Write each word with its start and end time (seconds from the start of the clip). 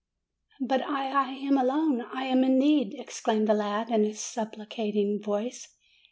"But 0.59 0.81
I, 0.81 1.11
I 1.11 1.29
am 1.33 1.59
alone; 1.59 2.01
I 2.01 2.25
am 2.25 2.43
in 2.43 2.57
need!" 2.57 2.95
exclaimed 2.97 3.47
the 3.47 3.53
lad, 3.53 3.91
in 3.91 4.03
a 4.03 4.15
supplicating 4.15 5.21
voice. 5.21 5.75